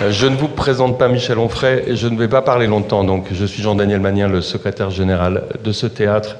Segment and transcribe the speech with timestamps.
[0.00, 3.04] Euh, je ne vous présente pas Michel Onfray et je ne vais pas parler longtemps.
[3.04, 6.36] Donc, je suis Jean-Daniel Magnien, le secrétaire général de ce théâtre.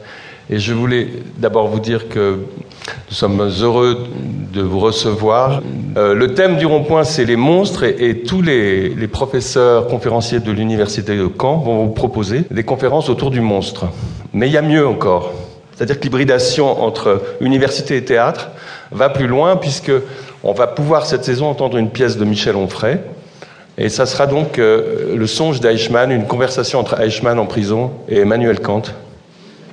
[0.51, 2.39] Et je voulais d'abord vous dire que
[3.09, 4.05] nous sommes heureux
[4.53, 5.61] de vous recevoir.
[5.97, 10.53] Euh, le thème du rond-point, c'est les monstres et, tous les, les, professeurs conférenciers de
[10.53, 13.87] l'université de Caen vont vous proposer des conférences autour du monstre.
[14.33, 15.33] Mais il y a mieux encore.
[15.75, 18.51] C'est-à-dire que l'hybridation entre université et théâtre
[18.91, 19.93] va plus loin puisque
[20.45, 23.01] on va pouvoir cette saison entendre une pièce de Michel Onfray
[23.79, 28.19] et ça sera donc euh, le songe d'Eichmann, une conversation entre Eichmann en prison et
[28.19, 28.83] Emmanuel Kant.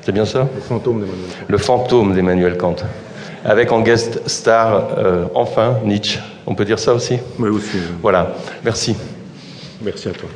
[0.02, 0.48] C'est bien ça?
[0.54, 1.46] Le fantôme d'Emmanuel Kant.
[1.48, 2.76] Le fantôme d'Emmanuel Kant.
[3.44, 6.20] Avec en guest star, euh, enfin, Nietzsche.
[6.46, 7.18] On peut dire ça aussi?
[7.40, 7.78] Oui, aussi.
[8.02, 8.36] Voilà.
[8.64, 8.96] Merci.
[9.82, 10.30] Merci à toi.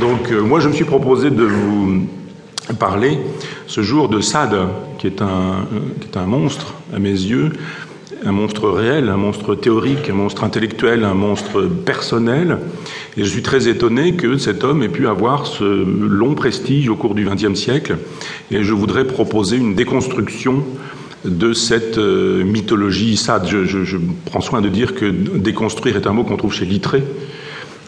[0.00, 2.06] Donc, euh, moi, je me suis proposé de vous
[2.78, 3.18] parler
[3.66, 4.56] ce jour de Sade,
[4.98, 5.66] qui est un,
[6.00, 7.52] qui est un monstre, à mes yeux,
[8.24, 12.58] un monstre réel, un monstre théorique, un monstre intellectuel, un monstre personnel.
[13.16, 16.96] Et je suis très étonné que cet homme ait pu avoir ce long prestige au
[16.96, 17.98] cours du XXe siècle.
[18.50, 20.64] Et je voudrais proposer une déconstruction
[21.24, 23.46] de cette euh, mythologie Sade.
[23.46, 26.64] Je, je, je, prends soin de dire que déconstruire est un mot qu'on trouve chez
[26.64, 27.02] Littré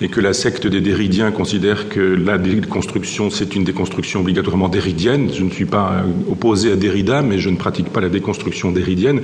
[0.00, 5.30] et que la secte des Déridiens considère que la déconstruction, c'est une déconstruction obligatoirement déridienne.
[5.32, 9.22] Je ne suis pas opposé à Derrida, mais je ne pratique pas la déconstruction déridienne.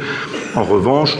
[0.54, 1.16] En revanche,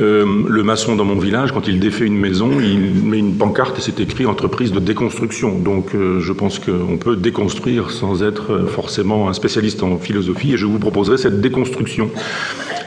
[0.00, 3.78] euh, le maçon dans mon village, quand il défait une maison, il met une pancarte
[3.78, 5.58] et c'est écrit entreprise de déconstruction.
[5.58, 10.56] Donc euh, je pense qu'on peut déconstruire sans être forcément un spécialiste en philosophie et
[10.56, 12.10] je vous proposerai cette déconstruction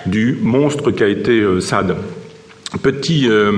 [0.06, 1.96] du monstre qu'a été euh, Sade.
[2.78, 3.52] Petit, euh,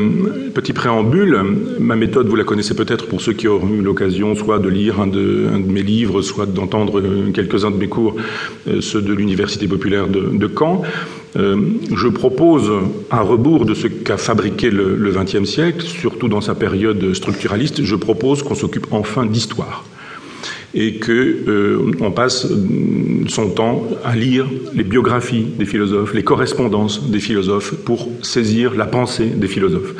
[0.53, 1.37] petit préambule,
[1.79, 5.01] ma méthode, vous la connaissez peut-être pour ceux qui auront eu l'occasion soit de lire
[5.01, 7.01] un de, mes livres, soit d'entendre
[7.33, 8.15] quelques-uns de mes cours,
[8.69, 10.83] euh, ceux de l'Université populaire de, de Caen.
[11.35, 11.57] Euh,
[11.93, 12.71] je propose,
[13.09, 17.95] à rebours de ce qu'a fabriqué le XXe siècle, surtout dans sa période structuraliste, je
[17.97, 19.83] propose qu'on s'occupe enfin d'histoire
[20.73, 21.11] et que
[21.47, 22.47] euh, on passe
[23.27, 28.85] son temps à lire les biographies des philosophes, les correspondances des philosophes pour saisir la
[28.85, 29.93] pensée des philosophes.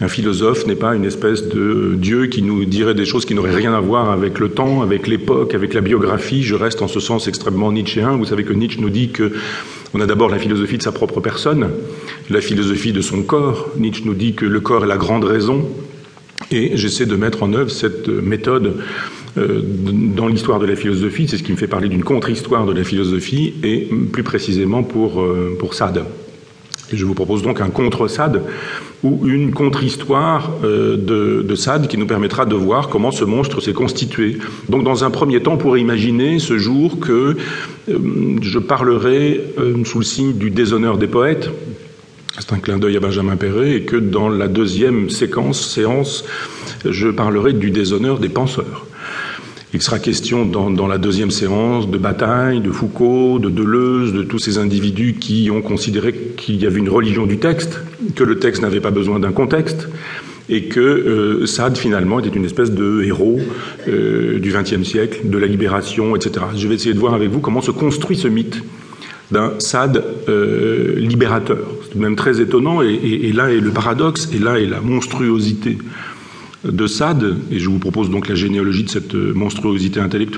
[0.00, 3.54] Un philosophe n'est pas une espèce de Dieu qui nous dirait des choses qui n'auraient
[3.54, 6.44] rien à voir avec le temps, avec l'époque, avec la biographie.
[6.44, 8.16] Je reste en ce sens extrêmement nietzschéen.
[8.16, 9.32] Vous savez que Nietzsche nous dit que
[9.94, 11.70] on a d'abord la philosophie de sa propre personne,
[12.30, 13.70] la philosophie de son corps.
[13.76, 15.68] Nietzsche nous dit que le corps est la grande raison.
[16.52, 18.82] Et j'essaie de mettre en œuvre cette méthode euh,
[19.36, 22.84] dans l'histoire de la philosophie, c'est ce qui me fait parler d'une contre-histoire de la
[22.84, 26.04] philosophie, et plus précisément pour, euh, pour Sade.
[26.92, 28.42] Je vous propose donc un contre-Sade
[29.02, 33.60] ou une contre-histoire euh, de, de, Sade qui nous permettra de voir comment ce monstre
[33.60, 34.38] s'est constitué.
[34.68, 37.36] Donc dans un premier temps, pourrait imaginer ce jour que
[37.88, 37.98] euh,
[38.40, 41.50] je parlerai euh, sous le signe du déshonneur des poètes,
[42.38, 46.24] c'est un clin d'œil à Benjamin Perret, et que dans la deuxième séquence, séance,
[46.84, 48.87] je parlerai du déshonneur des penseurs.
[49.74, 54.22] Il sera question dans, dans, la deuxième séance de Bataille, de Foucault, de Deleuze, de
[54.22, 57.82] tous ces individus qui ont considéré qu'il y avait une religion du texte,
[58.16, 59.88] que le texte n'avait pas besoin d'un contexte,
[60.48, 63.38] et que euh, Sade finalement était une espèce de héros
[63.88, 66.46] euh, du XXe siècle, de la libération, etc.
[66.56, 68.62] Je vais essayer de voir avec vous comment se construit ce mythe
[69.30, 71.66] d'un Sade euh, libérateur.
[71.82, 74.80] C'est tout de même très étonnant, et là est le paradoxe, et là est la
[74.80, 75.76] monstruosité
[76.72, 80.28] de Sade, et je vous propose donc la généalogie de cette monstruosité intellectuelle.